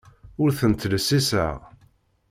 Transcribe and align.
Ur 0.41 0.49
ten-ttlessiseɣ. 0.59 1.55